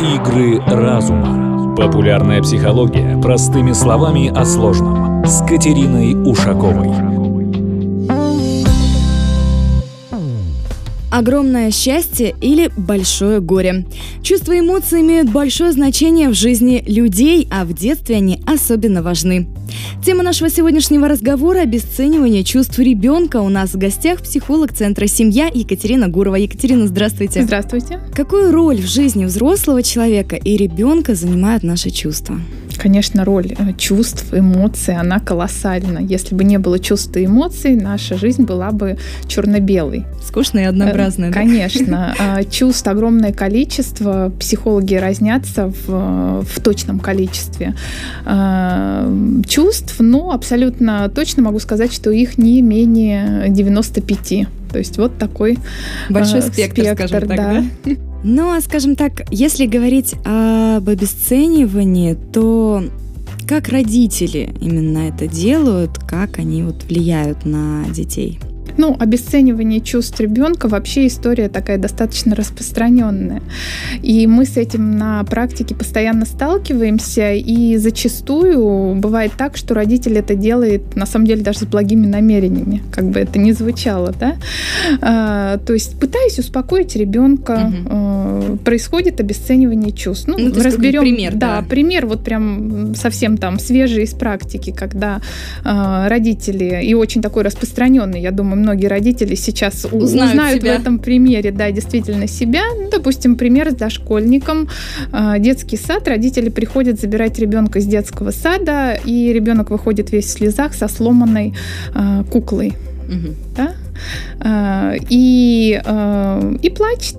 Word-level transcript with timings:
Игры 0.00 0.60
разума. 0.60 1.74
Популярная 1.74 2.42
психология 2.42 3.18
простыми 3.22 3.72
словами 3.72 4.28
о 4.28 4.44
сложном. 4.44 5.24
С 5.24 5.40
Катериной 5.40 6.14
Ушаковой. 6.14 6.92
Огромное 11.10 11.70
счастье 11.70 12.34
или 12.42 12.70
большое 12.76 13.40
горе. 13.40 13.86
Чувства 14.22 14.52
и 14.52 14.60
эмоции 14.60 15.00
имеют 15.00 15.30
большое 15.30 15.72
значение 15.72 16.28
в 16.28 16.34
жизни 16.34 16.84
людей, 16.86 17.48
а 17.50 17.64
в 17.64 17.72
детстве 17.72 18.16
они 18.16 18.42
особенно 18.46 19.02
важны. 19.02 19.48
Тема 20.04 20.22
нашего 20.22 20.50
сегодняшнего 20.50 21.08
разговора– 21.08 21.60
обесценивание 21.62 22.44
чувств 22.44 22.78
ребенка. 22.78 23.40
У 23.40 23.48
нас 23.48 23.74
в 23.74 23.78
гостях 23.78 24.22
психолог 24.22 24.72
Центра 24.72 25.06
«Семья» 25.06 25.50
Екатерина 25.52 26.08
Гурова. 26.08 26.36
Екатерина, 26.36 26.86
здравствуйте. 26.86 27.42
Здравствуйте. 27.42 28.00
Какую 28.14 28.52
роль 28.52 28.76
в 28.76 28.86
жизни 28.86 29.24
взрослого 29.24 29.82
человека 29.82 30.36
и 30.36 30.56
ребенка 30.56 31.14
занимают 31.14 31.62
наши 31.62 31.90
чувства? 31.90 32.40
Конечно, 32.78 33.24
роль 33.24 33.54
э, 33.58 33.72
чувств, 33.76 34.26
эмоций, 34.32 34.96
она 34.96 35.18
колоссальна. 35.18 35.98
Если 35.98 36.34
бы 36.34 36.44
не 36.44 36.58
было 36.58 36.78
чувств 36.78 37.16
и 37.16 37.24
эмоций, 37.24 37.74
наша 37.74 38.16
жизнь 38.16 38.44
была 38.44 38.70
бы 38.70 38.98
черно-белой. 39.26 40.04
Скучная 40.22 40.64
и 40.64 40.66
однообразная. 40.66 41.32
Конечно. 41.32 41.96
А, 42.18 42.44
чувств 42.44 42.86
огромное 42.88 43.32
количество. 43.32 44.32
Психологи 44.38 44.94
разнятся 44.94 45.72
в, 45.86 46.42
в 46.42 46.60
точном 46.60 46.98
количестве 46.98 47.74
а, 48.24 49.06
чувств, 49.56 49.96
но 50.00 50.32
абсолютно 50.32 51.08
точно 51.08 51.42
могу 51.42 51.58
сказать, 51.60 51.90
что 51.90 52.10
их 52.10 52.36
не 52.36 52.60
менее 52.60 53.46
95. 53.48 54.46
То 54.70 54.78
есть 54.78 54.98
вот 54.98 55.16
такой 55.16 55.58
большой 56.10 56.42
спектр, 56.42 56.82
спектр 56.82 57.08
скажем 57.08 57.28
так, 57.28 57.36
да. 57.36 57.64
да? 57.84 57.92
Ну, 58.28 58.54
а 58.54 58.60
скажем 58.60 58.96
так, 58.96 59.22
если 59.30 59.66
говорить 59.66 60.14
об 60.24 60.88
обесценивании, 60.88 62.14
то 62.32 62.82
как 63.46 63.68
родители 63.68 64.52
именно 64.60 65.08
это 65.08 65.26
делают, 65.26 65.98
как 65.98 66.38
они 66.38 66.62
вот 66.62 66.84
влияют 66.84 67.46
на 67.46 67.84
детей? 67.88 68.40
Ну, 68.76 68.96
обесценивание 68.98 69.80
чувств 69.80 70.18
ребенка 70.20 70.68
вообще 70.68 71.06
история 71.06 71.48
такая 71.48 71.78
достаточно 71.78 72.34
распространенная. 72.34 73.42
И 74.02 74.26
мы 74.26 74.44
с 74.44 74.56
этим 74.56 74.98
на 74.98 75.22
практике 75.24 75.74
постоянно 75.74 76.26
сталкиваемся, 76.26 77.32
и 77.32 77.76
зачастую 77.76 78.94
бывает 78.96 79.32
так, 79.36 79.56
что 79.56 79.74
родитель 79.74 80.18
это 80.18 80.34
делает 80.34 80.96
на 80.96 81.06
самом 81.06 81.26
деле 81.26 81.42
даже 81.42 81.60
с 81.60 81.64
благими 81.64 82.06
намерениями, 82.06 82.82
как 82.92 83.06
бы 83.06 83.20
это 83.20 83.38
ни 83.38 83.52
звучало, 83.52 84.12
да. 84.18 84.36
А, 85.00 85.58
то 85.58 85.72
есть 85.72 85.98
пытаясь 85.98 86.38
успокоить 86.38 86.96
ребенка, 86.96 87.72
угу. 87.72 87.94
Происходит 88.64 89.20
обесценивание 89.20 89.92
чувств. 89.92 90.26
Ну, 90.28 90.38
ну 90.38 90.62
разберем 90.62 91.02
пример. 91.02 91.34
Да, 91.34 91.60
да, 91.60 91.66
пример 91.66 92.06
вот 92.06 92.24
прям 92.24 92.94
совсем 92.94 93.36
там 93.36 93.58
свежий 93.58 94.04
из 94.04 94.14
практики, 94.14 94.72
когда 94.76 95.20
а, 95.64 96.08
родители 96.08 96.82
и 96.84 96.94
очень 96.94 97.22
такой 97.22 97.42
распространенный, 97.42 98.20
я 98.20 98.30
думаю, 98.30 98.60
многие 98.60 98.86
родители 98.86 99.34
сейчас 99.34 99.84
узнают, 99.84 100.32
узнают 100.32 100.62
в 100.62 100.66
этом 100.66 100.98
примере, 100.98 101.50
да, 101.50 101.70
действительно 101.70 102.26
себя. 102.26 102.62
Ну, 102.76 102.90
допустим, 102.90 103.36
пример 103.36 103.70
с 103.70 103.74
дошкольником. 103.74 104.68
А, 105.12 105.38
детский 105.38 105.76
сад, 105.76 106.08
родители 106.08 106.48
приходят 106.48 107.00
забирать 107.00 107.38
ребенка 107.38 107.78
из 107.78 107.86
детского 107.86 108.30
сада, 108.30 108.98
и 109.04 109.32
ребенок 109.32 109.70
выходит 109.70 110.12
весь 110.12 110.26
в 110.26 110.30
слезах 110.30 110.74
со 110.74 110.88
сломанной 110.88 111.54
э, 111.94 112.24
куклой. 112.30 112.74
Угу. 113.08 113.34
Да? 113.56 113.74
Э, 114.40 114.96
и, 115.08 115.80
э, 115.84 116.56
и 116.62 116.70
плачет. 116.70 117.16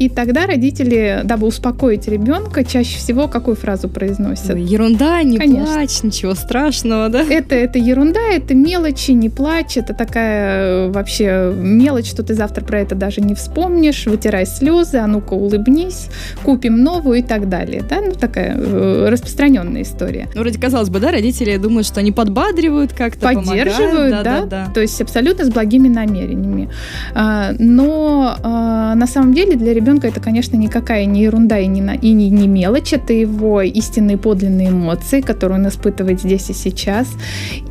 И 0.00 0.08
тогда 0.08 0.46
родители, 0.46 1.20
дабы 1.24 1.46
успокоить 1.46 2.08
ребенка, 2.08 2.64
чаще 2.64 2.96
всего 2.96 3.28
какую 3.28 3.54
фразу 3.54 3.86
произносят? 3.86 4.56
Ерунда, 4.56 5.22
не 5.22 5.36
Конечно. 5.36 5.66
плачь, 5.66 6.02
ничего 6.02 6.34
страшного, 6.34 7.10
да? 7.10 7.22
Это, 7.22 7.54
это 7.54 7.78
ерунда, 7.78 8.18
это 8.32 8.54
мелочи, 8.54 9.10
не 9.10 9.28
плачь, 9.28 9.76
это 9.76 9.92
такая 9.92 10.86
э, 10.86 10.90
вообще 10.90 11.52
мелочь, 11.54 12.08
что 12.08 12.22
ты 12.22 12.32
завтра 12.32 12.64
про 12.64 12.80
это 12.80 12.94
даже 12.94 13.20
не 13.20 13.34
вспомнишь, 13.34 14.06
вытирай 14.06 14.46
слезы, 14.46 14.96
а 14.96 15.06
ну-ка 15.06 15.34
улыбнись, 15.34 16.06
купим 16.44 16.82
новую 16.82 17.18
и 17.18 17.22
так 17.22 17.50
далее. 17.50 17.84
Да? 17.86 18.00
Ну, 18.00 18.12
такая 18.12 18.56
э, 18.56 19.06
распространенная 19.10 19.82
история. 19.82 20.28
Ну, 20.34 20.40
вроде 20.40 20.58
казалось 20.58 20.88
бы, 20.88 20.98
да, 21.00 21.10
родители 21.10 21.58
думают, 21.58 21.86
что 21.86 22.00
они 22.00 22.10
подбадривают 22.10 22.94
как-то, 22.94 23.34
Поддерживают, 23.34 24.12
да, 24.12 24.22
да, 24.22 24.40
да, 24.40 24.46
да. 24.46 24.72
То 24.72 24.80
есть 24.80 24.98
абсолютно 25.02 25.44
с 25.44 25.50
благими 25.50 25.88
намерениями. 25.88 26.70
А, 27.12 27.50
но 27.58 28.34
а, 28.42 28.94
на 28.94 29.06
самом 29.06 29.34
деле 29.34 29.56
для 29.56 29.74
ребенка 29.74 29.89
ребенка 29.90 30.08
это, 30.08 30.20
конечно, 30.20 30.56
никакая 30.56 31.04
не 31.06 31.22
ерунда 31.22 31.58
и 31.58 31.66
не, 31.66 31.80
и 31.96 32.12
не, 32.12 32.30
не 32.30 32.46
мелочь, 32.46 32.92
это 32.92 33.12
его 33.12 33.60
истинные 33.62 34.16
подлинные 34.18 34.68
эмоции, 34.68 35.20
которые 35.20 35.58
он 35.58 35.68
испытывает 35.68 36.20
здесь 36.20 36.50
и 36.50 36.54
сейчас. 36.54 37.08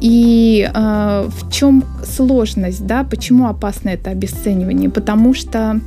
И 0.02 0.70
э, 0.74 1.30
в 1.30 1.52
чем 1.52 1.84
сложность, 2.04 2.86
да, 2.86 3.04
почему 3.04 3.48
опасно 3.48 3.90
это 3.90 4.12
обесценивание? 4.12 4.90
Потому 4.90 5.34
что 5.34 5.80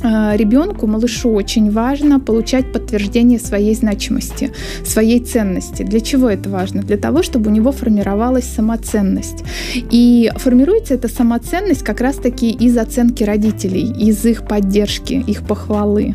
ребенку, 0.00 0.86
малышу 0.86 1.30
очень 1.30 1.70
важно 1.72 2.20
получать 2.20 2.72
подтверждение 2.72 3.38
своей 3.38 3.74
значимости, 3.74 4.52
своей 4.84 5.18
ценности. 5.20 5.82
Для 5.82 6.00
чего 6.00 6.28
это 6.28 6.48
важно? 6.48 6.82
Для 6.82 6.96
того, 6.96 7.22
чтобы 7.22 7.50
у 7.50 7.52
него 7.52 7.72
формировалась 7.72 8.44
самоценность. 8.44 9.42
И 9.90 10.30
формируется 10.36 10.94
эта 10.94 11.08
самоценность 11.08 11.82
как 11.82 12.00
раз-таки 12.00 12.50
из 12.50 12.76
оценки 12.76 13.24
родителей, 13.24 13.92
из 13.98 14.24
их 14.24 14.46
поддержки, 14.46 15.14
их 15.14 15.42
похвалы. 15.46 16.14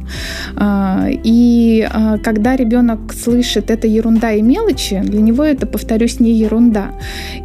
А, 0.56 1.08
и 1.12 1.88
а, 1.92 2.18
когда 2.20 2.56
ребенок 2.56 3.14
слышит 3.14 3.70
это 3.70 3.88
ерунда 3.88 4.32
и 4.32 4.42
мелочи, 4.42 5.02
для 5.04 5.20
него 5.20 5.44
это, 5.44 5.68
повторюсь, 5.68 6.20
не 6.20 6.32
ерунда. 6.32 6.92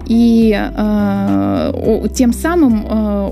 И 0.06 0.56
тем 2.14 2.32
самым 2.32 2.84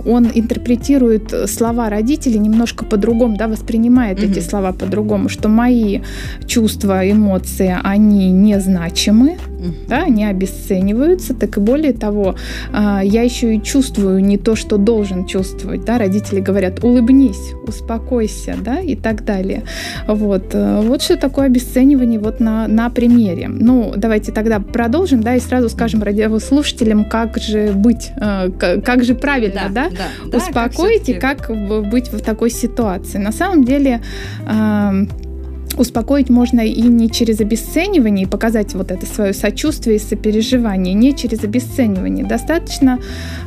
он 0.07 0.29
интерпретирует 0.35 1.33
слова 1.49 1.89
родителей 1.89 2.39
немножко 2.39 2.85
по-другому, 2.89 3.37
да, 3.37 3.49
воспринимает 3.49 4.19
mm-hmm. 4.19 4.31
эти 4.31 4.41
слова 4.41 4.73
по-другому, 4.73 5.29
что 5.29 5.49
мои 5.49 6.01
чувства, 6.47 7.11
эмоции, 7.11 7.77
они 7.83 8.31
незначимы, 8.31 9.39
да, 9.89 10.07
не 10.09 10.25
обесцениваются, 10.25 11.35
так 11.35 11.57
и 11.57 11.61
более 11.61 11.93
того, 11.93 12.37
а, 12.73 13.03
я 13.03 13.23
еще 13.23 13.57
и 13.57 13.63
чувствую 13.63 14.25
не 14.25 14.39
то, 14.39 14.57
что 14.57 14.77
должен 14.77 15.27
чувствовать, 15.27 15.85
да, 15.85 15.99
родители 15.99 16.41
говорят, 16.41 16.83
улыбнись, 16.85 17.55
успокойся, 17.67 18.57
да, 18.61 18.81
и 18.81 18.97
так 18.97 19.25
далее. 19.25 19.63
Вот, 20.07 20.55
э, 20.55 20.81
вот 20.83 21.03
что 21.03 21.17
такое 21.17 21.47
обесценивание 21.47 22.19
вот 22.19 22.41
на, 22.41 22.69
на 22.69 22.91
примере. 22.91 23.49
Ну, 23.49 23.93
давайте 23.97 24.33
тогда 24.33 24.61
продолжим, 24.61 25.23
да, 25.23 25.37
и 25.37 25.41
сразу 25.41 25.69
скажем 25.69 26.03
радиослушателям, 26.03 27.05
как 27.05 27.39
же 27.39 27.73
быть, 27.73 28.11
э, 28.17 28.51
как 28.85 29.05
же 29.05 29.15
правильно, 29.15 29.63
да, 29.71 29.89
да, 29.91 29.97
да 30.31 30.39
успокоить 30.39 31.07
да, 31.07 31.15
как 31.15 31.51
и 31.51 31.55
как 31.55 31.91
быть 31.91 32.13
в 32.13 32.21
такой 32.21 32.51
ситуации. 32.51 33.19
На 33.19 33.33
самом 33.33 33.65
деле, 33.65 34.01
успокоить 35.77 36.31
можно 36.31 36.61
и 36.61 36.83
не 36.83 37.11
через 37.11 37.41
обесценивание, 37.41 38.27
и 38.27 38.29
показать 38.29 38.75
вот 38.75 38.91
это 38.91 39.07
свое 39.07 39.33
сочувствие 39.33 39.97
и 39.97 39.99
сопереживание, 39.99 40.95
не 40.95 41.15
через 41.15 41.45
обесценивание. 41.45 42.25
Достаточно 42.25 42.99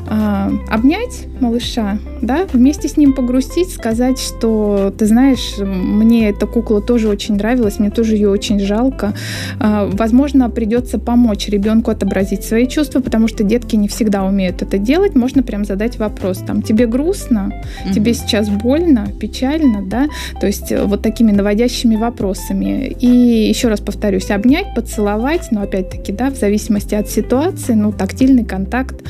э, 0.09 0.50
обнять 0.69 1.25
малыша, 1.39 1.97
да, 2.22 2.45
вместе 2.51 2.88
с 2.88 2.97
ним 2.97 3.13
погрустить, 3.13 3.72
сказать, 3.72 4.19
что 4.19 4.94
ты 4.97 5.06
знаешь, 5.06 5.57
мне 5.57 6.29
эта 6.29 6.45
кукла 6.45 6.81
тоже 6.81 7.07
очень 7.07 7.35
нравилась, 7.35 7.79
мне 7.79 7.89
тоже 7.89 8.16
ее 8.16 8.29
очень 8.29 8.59
жалко. 8.59 9.13
Э, 9.59 9.89
возможно, 9.91 10.50
придется 10.50 11.00
помочь 11.00 11.47
ребенку 11.47 11.91
отобразить 11.91 12.44
свои 12.44 12.68
чувства, 12.68 13.00
потому 13.00 13.28
что 13.28 13.44
детки 13.44 13.75
не 13.75 13.88
всегда 13.88 14.23
умеют 14.23 14.62
это 14.62 14.78
делать. 14.78 15.16
Можно 15.16 15.44
прям 15.44 15.66
задать 15.66 15.97
вопрос, 15.97 16.38
там, 16.39 16.62
тебе 16.62 16.85
грустно, 16.85 17.51
mm-hmm. 17.51 17.94
тебе 17.94 18.13
сейчас 18.13 18.50
больно, 18.50 19.07
печально, 19.19 19.81
да, 19.84 20.07
то 20.39 20.45
есть 20.45 20.72
э, 20.72 20.84
вот 20.84 21.01
такими 21.01 21.31
наводящими 21.31 21.95
вопросами 21.95 22.19
вопросами. 22.19 22.96
И 23.00 23.07
еще 23.50 23.69
раз 23.69 23.80
повторюсь, 23.80 24.30
обнять, 24.31 24.75
поцеловать, 24.75 25.51
но 25.51 25.62
опять-таки, 25.62 26.12
да, 26.12 26.30
в 26.30 26.36
зависимости 26.36 26.95
от 26.95 27.10
ситуации, 27.10 27.74
ну, 27.74 27.92
тактильный 27.92 28.44
контакт, 28.44 29.01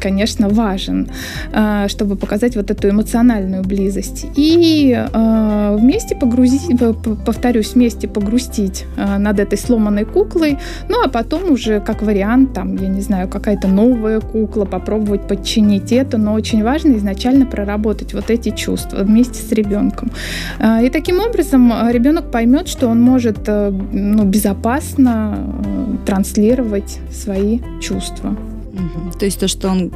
конечно, 0.00 0.48
важен, 0.48 1.08
а, 1.52 1.88
чтобы 1.88 2.16
показать 2.16 2.56
вот 2.56 2.70
эту 2.70 2.88
эмоциональную 2.88 3.64
близость. 3.64 4.26
И 4.36 4.94
а, 5.12 5.76
вместе 5.76 6.14
погрузить, 6.14 6.78
повторюсь, 7.26 7.74
вместе 7.74 8.06
погрустить 8.06 8.84
а, 8.96 9.18
над 9.18 9.40
этой 9.40 9.58
сломанной 9.58 10.04
куклой, 10.04 10.58
ну, 10.88 11.02
а 11.04 11.08
потом 11.08 11.50
уже 11.50 11.80
как 11.80 12.02
вариант, 12.02 12.54
там, 12.54 12.76
я 12.76 12.88
не 12.88 13.00
знаю, 13.00 13.28
какая-то 13.28 13.68
новая 13.68 14.20
кукла, 14.20 14.64
попробовать 14.64 15.26
подчинить 15.26 15.92
это, 15.92 16.18
но 16.18 16.34
очень 16.34 16.62
важно 16.62 16.92
изначально 16.92 17.46
проработать 17.46 18.14
вот 18.14 18.30
эти 18.30 18.50
чувства 18.50 18.98
вместе 18.98 19.42
с 19.42 19.52
ребенком. 19.52 20.10
И 20.82 20.90
таким 20.90 21.20
образом 21.20 21.72
ребенок 21.90 22.09
ребенок 22.10 22.30
поймет, 22.32 22.66
что 22.66 22.88
он 22.88 23.00
может 23.00 23.38
э, 23.46 23.70
ну, 23.70 24.24
безопасно 24.24 25.38
э, 25.38 26.06
транслировать 26.06 26.98
свои 27.12 27.60
чувства. 27.80 28.36
Угу. 28.80 29.18
То 29.18 29.24
есть 29.24 29.40
то, 29.40 29.48
что 29.48 29.68
он 29.68 29.92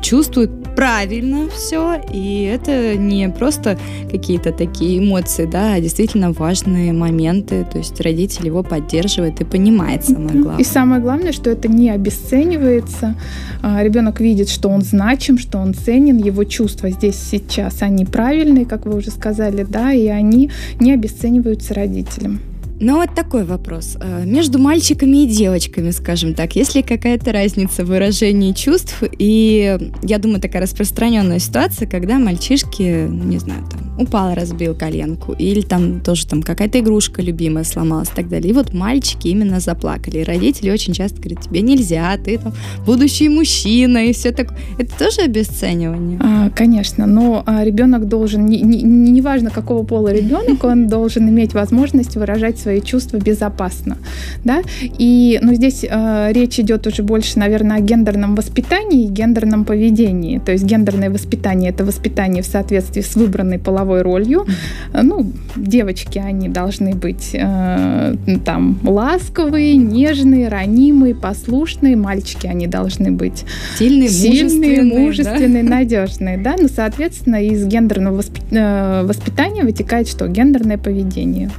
чувствует 0.00 0.50
правильно 0.74 1.48
все, 1.50 2.00
и 2.12 2.42
это 2.42 2.96
не 2.96 3.28
просто 3.28 3.78
какие-то 4.10 4.52
такие 4.52 4.98
эмоции, 4.98 5.46
да, 5.46 5.74
а 5.74 5.80
действительно 5.80 6.32
важные 6.32 6.92
моменты. 6.92 7.66
То 7.70 7.78
есть 7.78 8.00
родитель 8.00 8.46
его 8.46 8.62
поддерживает 8.62 9.40
и 9.40 9.44
понимает 9.44 10.04
самое 10.04 10.40
главное. 10.40 10.60
И 10.60 10.64
самое 10.64 11.00
главное, 11.00 11.32
что 11.32 11.50
это 11.50 11.68
не 11.68 11.90
обесценивается. 11.90 13.16
А, 13.62 13.82
Ребенок 13.82 14.20
видит, 14.20 14.48
что 14.48 14.68
он 14.68 14.82
значим, 14.82 15.38
что 15.38 15.58
он 15.58 15.74
ценен, 15.74 16.16
его 16.18 16.44
чувства 16.44 16.90
здесь 16.90 17.16
сейчас, 17.16 17.82
они 17.82 18.04
правильные, 18.04 18.66
как 18.66 18.86
вы 18.86 18.96
уже 18.96 19.10
сказали, 19.10 19.66
да, 19.68 19.92
и 19.92 20.06
они 20.06 20.50
не 20.80 20.92
обесцениваются 20.92 21.74
родителям. 21.74 22.40
Но 22.80 22.96
вот 22.96 23.14
такой 23.14 23.44
вопрос. 23.44 23.96
Э, 24.00 24.24
между 24.24 24.58
мальчиками 24.58 25.24
и 25.24 25.26
девочками, 25.26 25.90
скажем 25.90 26.34
так, 26.34 26.54
есть 26.54 26.74
ли 26.74 26.82
какая-то 26.82 27.32
разница 27.32 27.84
в 27.84 27.88
выражении 27.88 28.52
чувств? 28.52 29.02
И 29.18 29.78
я 30.02 30.18
думаю, 30.18 30.40
такая 30.40 30.62
распространенная 30.62 31.40
ситуация, 31.40 31.88
когда 31.88 32.18
мальчишки, 32.18 33.06
ну, 33.08 33.24
не 33.24 33.38
знаю, 33.38 33.64
там, 33.70 34.00
упал, 34.00 34.34
разбил 34.34 34.74
коленку, 34.76 35.32
или 35.32 35.60
там 35.60 36.00
тоже 36.00 36.26
там 36.26 36.42
какая-то 36.42 36.78
игрушка 36.78 37.20
любимая 37.20 37.64
сломалась 37.64 38.10
и 38.10 38.14
так 38.14 38.28
далее. 38.28 38.50
И 38.50 38.52
вот 38.52 38.72
мальчики 38.72 39.28
именно 39.28 39.58
заплакали. 39.58 40.18
И 40.18 40.24
родители 40.24 40.70
очень 40.70 40.92
часто 40.92 41.20
говорят, 41.20 41.42
тебе 41.42 41.62
нельзя, 41.62 42.16
ты 42.16 42.38
там 42.38 42.52
будущий 42.86 43.28
мужчина 43.28 44.06
и 44.06 44.12
все 44.12 44.30
такое. 44.30 44.56
Это 44.78 44.96
тоже 44.96 45.22
обесценивание? 45.22 46.20
А, 46.22 46.50
конечно, 46.50 47.06
но 47.06 47.42
а, 47.44 47.64
ребенок 47.64 48.06
должен, 48.06 48.46
неважно 48.46 49.46
не, 49.46 49.50
не 49.50 49.54
какого 49.54 49.84
пола 49.84 50.12
ребенок, 50.12 50.62
он 50.62 50.86
должен 50.86 51.28
иметь 51.28 51.54
возможность 51.54 52.14
выражать 52.14 52.58
свои 52.68 52.82
чувства 52.82 53.16
безопасно, 53.16 53.96
да, 54.44 54.60
и, 54.80 55.38
ну, 55.42 55.54
здесь 55.54 55.86
э, 55.88 56.32
речь 56.32 56.60
идет 56.60 56.86
уже 56.86 57.02
больше, 57.02 57.38
наверное, 57.38 57.78
о 57.78 57.80
гендерном 57.80 58.34
воспитании 58.34 59.06
и 59.06 59.08
гендерном 59.08 59.64
поведении, 59.64 60.38
то 60.38 60.52
есть 60.52 60.64
гендерное 60.64 61.08
воспитание– 61.08 61.70
это 61.72 61.86
воспитание 61.86 62.42
в 62.42 62.46
соответствии 62.46 63.00
с 63.00 63.16
выбранной 63.16 63.58
половой 63.58 64.02
ролью, 64.02 64.44
ну, 64.92 65.32
девочки, 65.56 66.18
они 66.18 66.50
должны 66.50 66.94
быть 66.94 67.30
э, 67.32 68.14
там 68.44 68.78
ласковые, 68.84 69.76
нежные, 69.76 70.48
ранимые, 70.48 71.14
послушные, 71.14 71.96
мальчики, 71.96 72.46
они 72.46 72.66
должны 72.66 73.10
быть 73.10 73.46
сильные, 73.78 74.10
сильные 74.10 74.82
мужественные, 74.82 75.06
мужественные 75.06 75.62
да? 75.62 75.70
надежные, 75.70 76.36
да, 76.36 76.56
ну, 76.60 76.68
соответственно, 76.68 77.42
из 77.42 77.64
гендерного 77.64 78.22
э, 78.50 79.02
воспитания 79.06 79.62
вытекает 79.62 80.06
что? 80.06 80.28
Гендерное 80.28 80.76
поведение. 80.76 81.50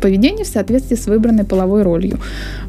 Поведение 0.00 0.33
поведение 0.34 0.44
в 0.44 0.48
соответствии 0.48 0.96
с 0.96 1.06
выбранной 1.06 1.44
половой 1.44 1.82
ролью. 1.82 2.18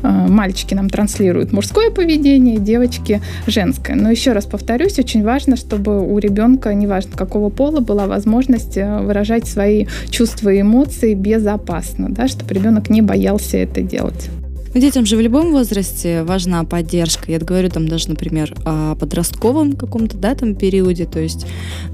А, 0.03 0.27
мальчики 0.27 0.73
нам 0.73 0.89
транслируют 0.89 1.51
мужское 1.51 1.89
поведение, 1.89 2.57
девочки 2.57 3.21
женское. 3.47 3.95
Но 3.95 4.11
еще 4.11 4.33
раз 4.33 4.45
повторюсь, 4.45 4.99
очень 4.99 5.23
важно, 5.23 5.55
чтобы 5.55 6.01
у 6.01 6.19
ребенка, 6.19 6.73
неважно 6.73 7.11
какого 7.15 7.49
пола, 7.49 7.79
была 7.79 8.07
возможность 8.07 8.77
э, 8.77 8.99
выражать 9.01 9.47
свои 9.47 9.85
чувства 10.09 10.49
и 10.49 10.61
эмоции 10.61 11.13
безопасно, 11.13 12.09
да, 12.09 12.27
чтобы 12.27 12.53
ребенок 12.53 12.89
не 12.89 13.01
боялся 13.01 13.57
это 13.57 13.81
делать. 13.81 14.29
Но 14.73 14.81
детям 14.81 15.05
же 15.05 15.15
в 15.15 15.21
любом 15.21 15.51
возрасте 15.51 16.23
важна 16.23 16.63
поддержка. 16.65 17.31
Я 17.31 17.39
говорю 17.39 17.69
там 17.69 17.87
даже, 17.87 18.09
например, 18.09 18.53
о 18.65 18.95
подростковом 18.95 19.73
каком-то, 19.73 20.17
да, 20.17 20.35
там 20.35 20.53
периоде. 20.53 21.05
То 21.05 21.19
есть, 21.19 21.47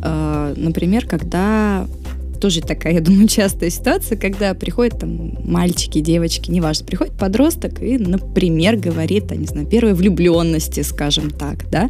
э, 0.04 0.54
например, 0.58 1.06
когда 1.06 1.86
тоже 2.42 2.62
такая, 2.62 2.96
я 2.96 3.02
думаю, 3.02 3.28
частая 3.28 3.70
ситуация, 3.70 4.18
когда 4.18 4.54
приходят 4.54 5.00
там 5.00 5.38
мальчики, 5.44 6.00
девочки, 6.00 6.50
неважно, 6.50 6.86
приходит 6.86 7.14
подросток 7.14 7.82
и, 7.82 7.98
например, 7.98 8.78
говорит, 8.78 9.32
о, 9.32 9.36
не 9.36 9.46
знаю, 9.46 9.68
первой 9.68 9.94
влюбленности, 9.94 10.82
скажем 10.82 11.30
так, 11.30 11.70
да. 11.70 11.90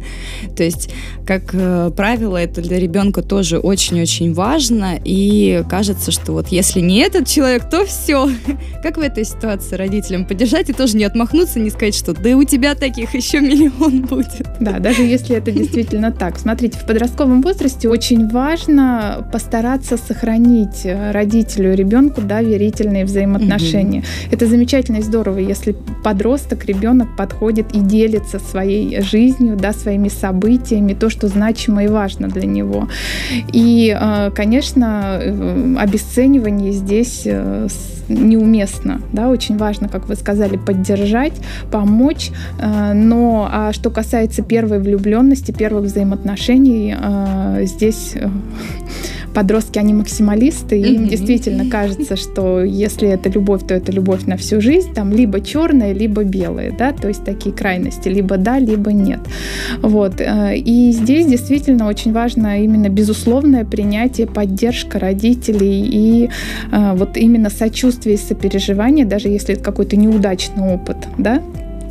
То 0.56 0.62
есть, 0.62 0.90
как 1.26 1.50
э, 1.54 1.90
правило, 1.96 2.36
это 2.36 2.60
для 2.60 2.78
ребенка 2.78 3.22
тоже 3.22 3.58
очень-очень 3.58 4.34
важно, 4.34 5.00
и 5.02 5.64
кажется, 5.68 6.12
что 6.12 6.32
вот 6.32 6.48
если 6.48 6.80
не 6.80 6.98
этот 6.98 7.26
человек, 7.26 7.68
то 7.70 7.86
все. 7.86 8.28
Как 8.82 8.98
в 8.98 9.00
этой 9.00 9.24
ситуации 9.24 9.76
родителям 9.76 10.26
поддержать 10.26 10.68
и 10.68 10.72
тоже 10.72 10.96
не 10.96 11.04
отмахнуться, 11.04 11.60
не 11.60 11.70
сказать, 11.70 11.94
что 11.94 12.12
да 12.12 12.36
у 12.36 12.44
тебя 12.44 12.74
таких 12.74 13.14
еще 13.14 13.40
миллион 13.40 14.02
будет. 14.10 14.46
Да, 14.60 14.78
даже 14.78 15.02
если 15.02 15.36
это 15.36 15.50
действительно 15.50 16.12
так. 16.12 16.38
Смотрите, 16.38 16.78
в 16.78 16.86
подростковом 16.86 17.40
возрасте 17.40 17.88
очень 17.88 18.28
важно 18.28 19.26
постараться 19.32 19.96
сохранить 19.96 20.41
сохранить 20.42 20.84
э, 20.84 21.12
родителю 21.12 21.72
и 21.72 21.76
ребенку 21.76 22.20
доверительные 22.20 23.04
взаимоотношения. 23.04 24.00
Угу. 24.00 24.06
Это 24.32 24.46
замечательно 24.46 24.98
и 24.98 25.02
здорово, 25.02 25.38
если 25.38 25.74
подросток, 26.04 26.64
ребенок 26.64 27.16
подходит 27.16 27.74
и 27.74 27.80
делится 27.80 28.38
своей 28.38 29.00
жизнью, 29.02 29.56
да, 29.56 29.72
своими 29.72 30.08
событиями, 30.08 30.94
то, 30.94 31.10
что 31.10 31.28
значимо 31.28 31.84
и 31.84 31.88
важно 31.88 32.28
для 32.28 32.46
него. 32.46 32.88
И, 33.52 33.96
э, 33.98 34.30
конечно, 34.34 35.18
э, 35.20 35.76
обесценивание 35.78 36.72
здесь 36.72 37.26
неуместно. 38.08 39.00
Да? 39.12 39.28
Очень 39.28 39.56
важно, 39.56 39.88
как 39.88 40.08
вы 40.08 40.16
сказали, 40.16 40.56
поддержать, 40.56 41.32
помочь. 41.70 42.30
Но 42.60 43.48
а 43.50 43.72
что 43.72 43.90
касается 43.90 44.42
первой 44.42 44.80
влюбленности, 44.80 45.52
первых 45.52 45.84
взаимоотношений, 45.84 46.94
здесь 47.64 48.14
подростки, 49.34 49.78
они 49.78 49.94
максималисты, 49.94 50.78
и 50.78 50.94
им 50.94 51.08
действительно 51.08 51.68
кажется, 51.70 52.16
что 52.16 52.62
если 52.62 53.08
это 53.08 53.28
любовь, 53.28 53.62
то 53.66 53.74
это 53.74 53.92
любовь 53.92 54.26
на 54.26 54.36
всю 54.36 54.60
жизнь, 54.60 54.92
там 54.94 55.12
либо 55.12 55.40
черное, 55.40 55.92
либо 55.92 56.24
белое, 56.24 56.74
да, 56.76 56.92
то 56.92 57.08
есть 57.08 57.24
такие 57.24 57.54
крайности, 57.54 58.08
либо 58.08 58.36
да, 58.36 58.58
либо 58.58 58.92
нет. 58.92 59.20
Вот. 59.80 60.20
Э, 60.20 60.56
и 60.56 60.92
здесь 60.92 61.26
действительно 61.26 61.88
очень 61.88 62.12
важно 62.12 62.62
именно 62.62 62.88
безусловное 62.88 63.64
принятие, 63.64 64.26
поддержка 64.26 64.98
родителей 64.98 65.86
и 65.86 66.30
э, 66.70 66.92
вот 66.94 67.16
именно 67.16 67.50
сочувствие 67.50 68.16
и 68.16 68.18
сопереживание, 68.18 69.04
даже 69.06 69.28
если 69.28 69.54
это 69.54 69.64
какой-то 69.64 69.96
неудачный 69.96 70.74
опыт, 70.74 70.96
да, 71.18 71.42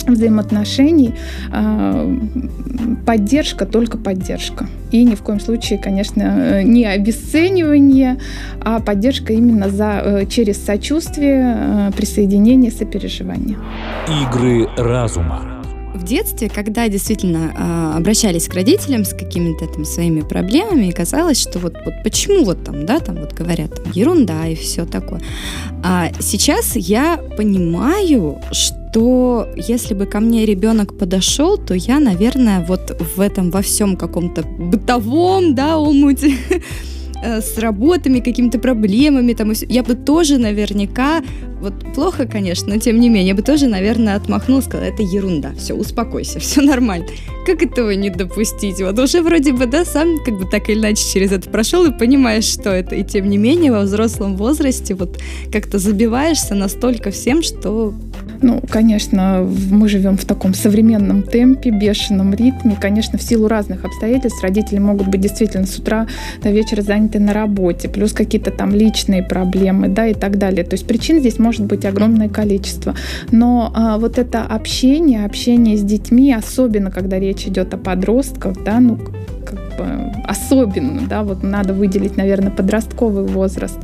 взаимоотношений, 0.07 1.15
а, 1.51 2.09
поддержка, 3.05 3.65
только 3.65 3.97
поддержка. 3.97 4.67
И 4.91 5.03
ни 5.03 5.15
в 5.15 5.21
коем 5.21 5.39
случае, 5.39 5.79
конечно, 5.79 6.63
не 6.63 6.85
обесценивание, 6.85 8.17
а 8.59 8.79
поддержка 8.79 9.33
именно 9.33 9.69
за, 9.69 10.01
э, 10.03 10.25
через 10.25 10.63
сочувствие, 10.63 11.55
э, 11.57 11.91
присоединение, 11.95 12.71
сопереживание. 12.71 13.57
Игры 14.23 14.67
разума. 14.77 15.61
В 15.93 16.03
детстве, 16.03 16.49
когда 16.49 16.87
действительно 16.87 17.53
э, 17.53 17.97
обращались 17.97 18.47
к 18.47 18.53
родителям 18.53 19.03
с 19.03 19.13
какими-то 19.13 19.67
там 19.67 19.85
своими 19.85 20.21
проблемами, 20.21 20.87
и 20.87 20.91
казалось, 20.91 21.39
что 21.39 21.59
вот, 21.59 21.75
вот 21.85 21.93
почему 22.03 22.43
вот 22.43 22.63
там, 22.63 22.85
да, 22.85 22.99
там 22.99 23.15
вот 23.15 23.33
говорят 23.33 23.83
там, 23.83 23.91
ерунда 23.93 24.47
и 24.47 24.55
все 24.55 24.85
такое. 24.85 25.21
А 25.83 26.09
сейчас 26.19 26.75
я 26.75 27.19
понимаю, 27.37 28.39
что 28.51 28.80
то 28.93 29.47
если 29.55 29.93
бы 29.93 30.05
ко 30.05 30.19
мне 30.19 30.45
ребенок 30.45 30.97
подошел, 30.97 31.57
то 31.57 31.73
я, 31.73 31.99
наверное, 31.99 32.65
вот 32.65 33.01
в 33.15 33.21
этом 33.21 33.51
во 33.51 33.61
всем 33.61 33.95
каком-то 33.95 34.43
бытовом, 34.43 35.55
да, 35.55 35.77
омуте 35.77 36.35
Э, 37.23 37.39
с 37.39 37.57
работами, 37.59 38.19
какими-то 38.19 38.57
проблемами, 38.57 39.33
там, 39.33 39.53
я 39.69 39.83
бы 39.83 39.93
тоже 39.93 40.39
наверняка, 40.39 41.21
вот 41.61 41.73
плохо, 41.93 42.25
конечно, 42.25 42.73
но 42.73 42.79
тем 42.79 42.99
не 42.99 43.09
менее, 43.09 43.27
я 43.27 43.35
бы 43.35 43.43
тоже, 43.43 43.67
наверное, 43.67 44.15
отмахнулась, 44.15 44.65
сказала, 44.65 44.87
это 44.87 45.03
ерунда, 45.03 45.51
все, 45.55 45.75
успокойся, 45.75 46.39
все 46.39 46.61
нормально. 46.63 47.05
Как 47.45 47.61
этого 47.61 47.91
не 47.91 48.09
допустить? 48.09 48.81
Вот 48.81 48.97
уже 48.97 49.21
вроде 49.21 49.53
бы, 49.53 49.67
да, 49.67 49.85
сам 49.85 50.17
как 50.25 50.39
бы 50.39 50.45
так 50.49 50.67
или 50.69 50.79
иначе 50.79 51.03
через 51.13 51.31
это 51.31 51.47
прошел 51.47 51.85
и 51.85 51.95
понимаешь, 51.95 52.45
что 52.45 52.71
это, 52.71 52.95
и 52.95 53.03
тем 53.03 53.29
не 53.29 53.37
менее 53.37 53.71
во 53.71 53.81
взрослом 53.81 54.35
возрасте 54.35 54.95
вот 54.95 55.19
как-то 55.51 55.77
забиваешься 55.77 56.55
настолько 56.55 57.11
всем, 57.11 57.43
что 57.43 57.93
ну, 58.41 58.61
конечно, 58.69 59.47
мы 59.69 59.87
живем 59.87 60.17
в 60.17 60.25
таком 60.25 60.53
современном 60.53 61.23
темпе, 61.23 61.69
бешеном 61.69 62.33
ритме. 62.33 62.77
Конечно, 62.79 63.17
в 63.17 63.23
силу 63.23 63.47
разных 63.47 63.85
обстоятельств 63.85 64.41
родители 64.41 64.79
могут 64.79 65.07
быть 65.07 65.21
действительно 65.21 65.65
с 65.65 65.77
утра 65.77 66.07
до 66.41 66.49
вечера 66.51 66.81
заняты 66.81 67.19
на 67.19 67.33
работе, 67.33 67.89
плюс 67.89 68.13
какие-то 68.13 68.51
там 68.51 68.71
личные 68.73 69.23
проблемы, 69.23 69.89
да, 69.89 70.07
и 70.07 70.13
так 70.13 70.37
далее. 70.37 70.63
То 70.63 70.73
есть 70.73 70.87
причин 70.87 71.19
здесь 71.19 71.39
может 71.39 71.65
быть 71.65 71.85
огромное 71.85 72.29
количество. 72.29 72.95
Но 73.31 73.71
а, 73.73 73.97
вот 73.97 74.17
это 74.17 74.43
общение, 74.43 75.25
общение 75.25 75.77
с 75.77 75.81
детьми, 75.81 76.33
особенно 76.33 76.91
когда 76.91 77.19
речь 77.19 77.45
идет 77.47 77.73
о 77.73 77.77
подростках, 77.77 78.63
да, 78.63 78.79
ну, 78.79 78.99
особенно, 80.25 81.01
да, 81.07 81.23
вот 81.23 81.43
надо 81.43 81.73
выделить, 81.73 82.17
наверное, 82.17 82.51
подростковый 82.51 83.25
возраст. 83.25 83.77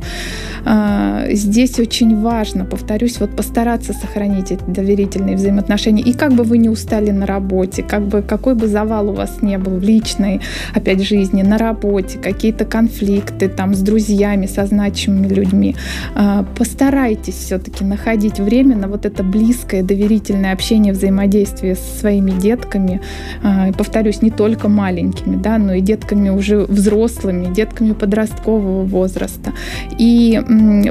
А, 0.64 1.24
здесь 1.30 1.78
очень 1.78 2.20
важно, 2.20 2.64
повторюсь, 2.64 3.20
вот 3.20 3.34
постараться 3.34 3.92
сохранить 3.92 4.52
эти 4.52 4.62
доверительные 4.66 5.36
взаимоотношения. 5.36 6.02
И 6.02 6.12
как 6.12 6.32
бы 6.32 6.44
вы 6.44 6.58
не 6.58 6.68
устали 6.68 7.10
на 7.10 7.26
работе, 7.26 7.82
как 7.82 8.06
бы 8.06 8.22
какой 8.22 8.54
бы 8.54 8.66
завал 8.66 9.10
у 9.10 9.12
вас 9.12 9.42
не 9.42 9.58
был 9.58 9.72
в 9.72 9.82
личной, 9.82 10.40
опять, 10.74 11.02
жизни, 11.02 11.42
на 11.42 11.58
работе, 11.58 12.18
какие-то 12.18 12.64
конфликты 12.64 13.48
там 13.48 13.74
с 13.74 13.80
друзьями, 13.80 14.46
со 14.46 14.66
значимыми 14.66 15.28
людьми, 15.28 15.76
а, 16.14 16.44
постарайтесь 16.56 17.34
все-таки 17.34 17.84
находить 17.84 18.38
время 18.38 18.76
на 18.76 18.88
вот 18.88 19.06
это 19.06 19.22
близкое, 19.22 19.82
доверительное 19.82 20.52
общение, 20.52 20.92
взаимодействие 20.92 21.76
со 21.76 22.00
своими 22.00 22.30
детками. 22.32 23.00
А, 23.42 23.72
повторюсь, 23.72 24.22
не 24.22 24.30
только 24.30 24.68
маленькими, 24.68 25.36
да, 25.36 25.58
но 25.58 25.74
и 25.74 25.80
детками 25.88 26.28
уже 26.28 26.58
взрослыми, 26.68 27.54
детками 27.54 27.92
подросткового 27.92 28.84
возраста. 28.84 29.52
И 29.98 30.40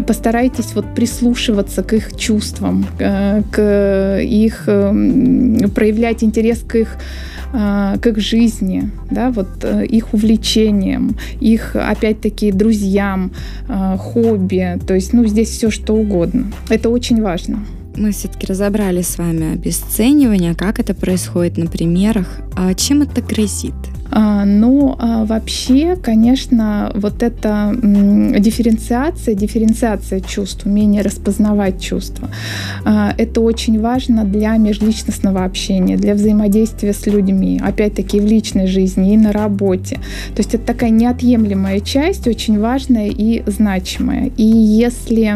постарайтесь 0.08 0.74
вот 0.76 0.86
прислушиваться 0.96 1.84
к 1.84 1.94
их 1.94 2.18
чувствам, 2.18 2.86
э, 3.00 3.44
к 3.52 4.20
их 4.24 4.64
эм, 4.68 5.70
проявлять 5.76 6.24
интерес 6.24 6.64
к 6.68 6.76
их 6.76 6.98
э, 7.54 7.98
к 8.02 8.08
их 8.08 8.20
жизни, 8.20 8.90
да, 9.12 9.30
вот 9.30 9.48
э, 9.64 9.86
их 9.86 10.14
увлечениям, 10.14 11.16
их, 11.40 11.76
опять-таки, 11.76 12.52
друзьям, 12.52 13.32
хобби, 13.98 14.80
то 14.88 14.96
есть, 14.96 15.14
ну, 15.14 15.26
здесь 15.28 15.50
все 15.50 15.70
что 15.70 15.94
угодно. 15.94 16.46
Это 16.70 16.90
очень 16.90 17.22
важно 17.22 17.60
мы 17.98 18.12
все-таки 18.12 18.46
разобрали 18.46 19.02
с 19.02 19.18
вами 19.18 19.54
обесценивание, 19.54 20.54
как 20.56 20.80
это 20.80 20.94
происходит 20.94 21.58
на 21.58 21.66
примерах. 21.66 22.28
А 22.56 22.74
чем 22.74 23.02
это 23.02 23.22
грозит? 23.22 23.74
А, 24.20 24.46
ну, 24.46 24.96
а 24.98 25.26
вообще, 25.26 25.96
конечно, 25.96 26.92
вот 26.96 27.22
эта 27.22 27.72
дифференциация, 27.80 29.36
дифференциация 29.36 30.22
чувств, 30.22 30.66
умение 30.66 31.04
распознавать 31.04 31.80
чувства, 31.80 32.30
а, 32.84 33.14
это 33.16 33.42
очень 33.42 33.80
важно 33.80 34.26
для 34.26 34.58
межличностного 34.58 35.46
общения, 35.46 35.98
для 35.98 36.16
взаимодействия 36.16 36.94
с 36.94 37.06
людьми, 37.06 37.62
опять-таки 37.64 38.20
в 38.20 38.26
личной 38.26 38.66
жизни 38.66 39.14
и 39.14 39.18
на 39.18 39.32
работе. 39.32 39.98
То 40.34 40.40
есть 40.40 40.56
это 40.56 40.66
такая 40.66 40.90
неотъемлемая 40.90 41.80
часть, 41.82 42.28
очень 42.28 42.60
важная 42.60 43.10
и 43.10 43.44
значимая. 43.46 44.32
И 44.36 44.44
если 44.44 45.36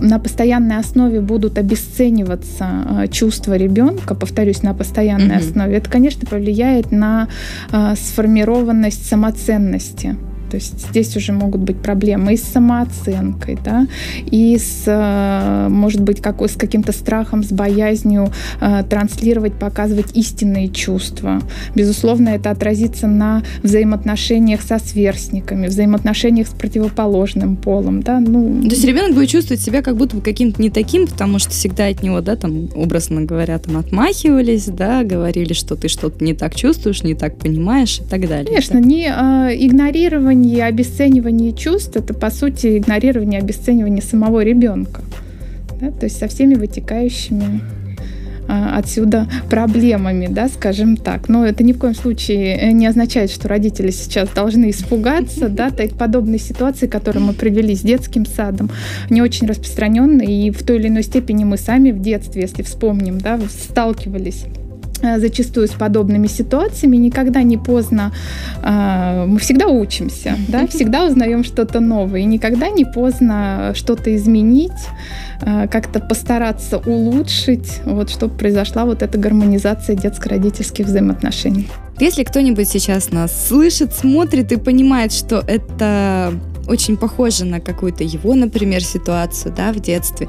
на 0.00 0.18
постоянной 0.18 0.78
основе 0.78 1.20
будут 1.20 1.58
обесцениваться 1.58 3.08
чувства 3.10 3.56
ребенка, 3.56 4.14
повторюсь, 4.14 4.62
на 4.62 4.74
постоянной 4.74 5.36
mm-hmm. 5.36 5.48
основе, 5.48 5.76
это, 5.76 5.90
конечно, 5.90 6.26
повлияет 6.26 6.92
на 6.92 7.28
сформированность 7.96 9.06
самоценности. 9.06 10.16
То 10.50 10.56
есть 10.56 10.88
здесь 10.90 11.16
уже 11.16 11.32
могут 11.32 11.60
быть 11.62 11.76
проблемы 11.76 12.34
и 12.34 12.36
с 12.36 12.42
самооценкой, 12.42 13.58
да, 13.64 13.86
и 14.30 14.56
с, 14.58 14.84
э, 14.86 15.68
может 15.68 16.02
быть, 16.02 16.20
какой, 16.20 16.48
с 16.48 16.54
каким-то 16.54 16.92
страхом, 16.92 17.42
с 17.42 17.52
боязнью 17.52 18.30
э, 18.60 18.84
транслировать, 18.88 19.54
показывать 19.54 20.16
истинные 20.16 20.68
чувства. 20.68 21.40
Безусловно, 21.74 22.30
это 22.30 22.50
отразится 22.50 23.06
на 23.06 23.42
взаимоотношениях 23.62 24.62
со 24.62 24.78
сверстниками, 24.78 25.66
взаимоотношениях 25.66 26.48
с 26.48 26.50
противоположным 26.50 27.56
полом, 27.56 28.02
да, 28.02 28.20
ну... 28.20 28.62
То 28.62 28.70
есть 28.70 28.84
ребенок 28.84 29.14
будет 29.14 29.28
чувствовать 29.28 29.62
себя 29.62 29.82
как 29.82 29.96
будто 29.96 30.16
бы 30.16 30.22
каким-то 30.22 30.60
не 30.60 30.70
таким, 30.70 31.06
потому 31.06 31.38
что 31.38 31.50
всегда 31.50 31.86
от 31.86 32.02
него, 32.02 32.20
да, 32.20 32.36
там, 32.36 32.68
образно 32.74 33.22
говоря, 33.22 33.58
там, 33.58 33.76
отмахивались, 33.76 34.66
да, 34.66 35.02
говорили, 35.02 35.52
что 35.52 35.76
ты 35.76 35.88
что-то 35.88 36.24
не 36.24 36.34
так 36.34 36.54
чувствуешь, 36.54 37.02
не 37.02 37.14
так 37.14 37.38
понимаешь 37.38 38.00
и 38.00 38.04
так 38.04 38.28
далее. 38.28 38.46
Конечно, 38.46 38.78
не 38.78 39.06
э, 39.06 39.56
игнорирование 39.56 40.33
игнорирование, 40.34 40.64
обесценивание 40.64 41.52
чувств– 41.52 41.92
это, 41.96 42.14
по 42.14 42.30
сути, 42.30 42.78
игнорирование, 42.78 43.40
обесценивание 43.40 44.02
самого 44.02 44.42
ребенка. 44.42 45.02
Да? 45.80 45.90
То 45.90 46.04
есть 46.04 46.18
со 46.18 46.28
всеми 46.28 46.54
вытекающими 46.54 47.60
а, 48.46 48.78
отсюда 48.78 49.26
проблемами, 49.48 50.26
да, 50.26 50.48
скажем 50.48 50.96
так. 50.96 51.28
Но 51.28 51.46
это 51.46 51.64
ни 51.64 51.72
в 51.72 51.78
коем 51.78 51.94
случае 51.94 52.56
э, 52.56 52.72
не 52.72 52.86
означает, 52.86 53.30
что 53.30 53.48
родители 53.48 53.90
сейчас 53.90 54.28
должны 54.28 54.70
испугаться, 54.70 55.48
да, 55.48 55.70
подобной 55.98 56.38
ситуации, 56.38 56.86
которую 56.86 57.24
мы 57.24 57.32
привели 57.32 57.74
с 57.74 57.80
детским 57.80 58.26
садом, 58.26 58.70
не 59.10 59.22
очень 59.22 59.46
распространенной, 59.46 60.26
и 60.26 60.50
в 60.50 60.62
той 60.62 60.76
или 60.76 60.88
иной 60.88 61.02
степени 61.02 61.44
мы 61.44 61.56
сами 61.56 61.90
в 61.90 62.00
детстве, 62.00 62.42
если 62.42 62.62
вспомним, 62.62 63.18
да, 63.18 63.40
сталкивались 63.48 64.44
Э, 65.04 65.18
зачастую 65.18 65.68
с 65.68 65.72
подобными 65.72 66.26
ситуациями. 66.28 66.96
Никогда 66.96 67.42
не 67.42 67.58
поздно, 67.58 68.12
э, 68.62 69.26
мы 69.26 69.38
всегда 69.38 69.66
учимся, 69.66 70.36
да, 70.48 70.66
всегда 70.66 71.04
узнаем 71.04 71.44
что-то 71.44 71.80
новое, 71.80 72.20
и 72.20 72.24
никогда 72.24 72.70
не 72.70 72.86
поздно 72.86 73.72
что-то 73.74 74.16
изменить, 74.16 74.72
э, 75.42 75.68
как-то 75.68 76.00
постараться 76.00 76.78
улучшить, 76.78 77.82
вот, 77.84 78.08
чтобы 78.08 78.34
произошла 78.38 78.86
вот 78.86 79.02
эта 79.02 79.18
гармонизация 79.18 79.94
детско-родительских 79.94 80.86
взаимоотношений. 80.86 81.68
Если 82.00 82.24
кто-нибудь 82.24 82.68
сейчас 82.68 83.12
нас 83.12 83.48
слышит, 83.48 83.92
смотрит 83.92 84.52
и 84.52 84.56
понимает, 84.56 85.12
что 85.12 85.44
это 85.46 86.32
очень 86.68 86.96
похоже 86.96 87.44
на 87.44 87.60
какую-то 87.60 88.04
его, 88.04 88.34
например, 88.34 88.82
ситуацию, 88.82 89.54
да, 89.54 89.72
в 89.72 89.80
детстве. 89.80 90.28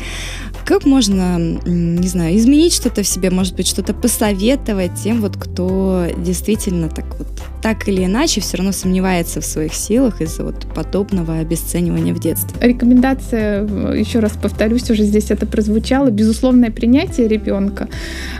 Как 0.65 0.85
можно, 0.85 1.37
не 1.39 2.07
знаю, 2.07 2.35
изменить 2.37 2.73
что-то 2.73 3.03
в 3.03 3.07
себе, 3.07 3.29
может 3.29 3.55
быть, 3.55 3.67
что-то 3.67 3.93
посоветовать 3.93 4.95
тем, 5.03 5.21
вот, 5.21 5.37
кто 5.37 6.07
действительно 6.17 6.89
так 6.89 7.05
вот 7.17 7.27
так 7.65 7.87
или 7.87 8.05
иначе 8.05 8.41
все 8.41 8.57
равно 8.57 8.71
сомневается 8.71 9.41
в 9.41 9.43
своих 9.43 9.73
силах 9.73 10.21
из-за 10.21 10.43
вот 10.43 10.67
подобного 10.75 11.39
обесценивания 11.39 12.13
в 12.13 12.19
детстве. 12.19 12.55
Рекомендация, 12.61 13.63
еще 13.95 14.19
раз 14.19 14.33
повторюсь, 14.33 14.91
уже 14.91 15.01
здесь 15.01 15.31
это 15.31 15.47
прозвучало, 15.47 16.11
безусловное 16.11 16.69
принятие 16.69 17.27
ребенка, 17.27 17.87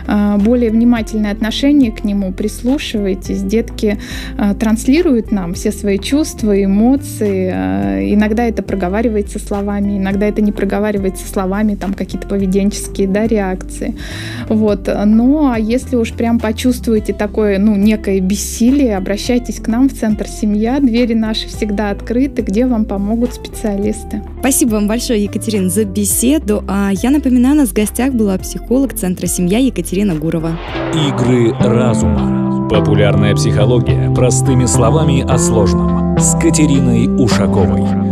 а, 0.06 0.38
более 0.38 0.70
внимательное 0.70 1.32
отношение 1.32 1.90
к 1.90 2.04
нему, 2.04 2.32
прислушивайтесь. 2.32 3.42
Детки 3.42 3.98
а, 4.38 4.54
транслируют 4.54 5.32
нам 5.32 5.54
все 5.54 5.72
свои 5.72 5.98
чувства, 5.98 6.62
эмоции. 6.62 7.50
А, 7.52 7.98
иногда 8.00 8.44
это 8.44 8.62
проговаривается 8.62 9.40
словами, 9.40 9.98
иногда 9.98 10.26
это 10.26 10.40
не 10.40 10.52
проговаривается 10.52 11.26
словами, 11.26 11.74
там 11.74 11.94
какие-то 11.94 12.28
поведенческие 12.28 13.08
да, 13.08 13.26
реакции. 13.26 13.96
Вот. 14.48 14.88
Но 15.04 15.50
а 15.52 15.58
если 15.58 15.96
уж 15.96 16.12
прям 16.12 16.38
почувствуете 16.38 17.12
такое, 17.12 17.58
ну, 17.58 17.74
некое 17.74 18.20
бессилие, 18.20 18.96
обращайтесь 18.96 19.15
обращайтесь 19.16 19.60
к 19.60 19.66
нам 19.68 19.88
в 19.88 19.94
Центр 19.94 20.28
«Семья». 20.28 20.78
Двери 20.78 21.14
наши 21.14 21.48
всегда 21.48 21.88
открыты, 21.88 22.42
где 22.42 22.66
вам 22.66 22.84
помогут 22.84 23.32
специалисты. 23.32 24.22
Спасибо 24.40 24.72
вам 24.72 24.88
большое, 24.88 25.24
Екатерина, 25.24 25.70
за 25.70 25.86
беседу. 25.86 26.62
А 26.68 26.90
я 26.92 27.08
напоминаю, 27.08 27.54
у 27.54 27.58
нас 27.60 27.70
в 27.70 27.72
гостях 27.72 28.12
была 28.12 28.36
психолог 28.36 28.92
Центра 28.92 29.26
«Семья» 29.26 29.56
Екатерина 29.56 30.16
Гурова. 30.16 30.58
Игры 31.08 31.54
разума. 31.58 32.68
Популярная 32.68 33.34
психология 33.34 34.12
простыми 34.14 34.66
словами 34.66 35.24
о 35.26 35.38
сложном. 35.38 36.18
С 36.18 36.38
Катериной 36.38 37.06
Ушаковой. 37.06 38.05